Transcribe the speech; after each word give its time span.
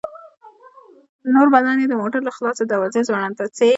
نور 1.33 1.47
بدن 1.53 1.77
يې 1.81 1.87
د 1.89 1.93
موټر 2.01 2.21
له 2.25 2.31
خلاصې 2.37 2.63
دروازې 2.65 3.01
ځوړند 3.07 3.35
و. 3.39 3.43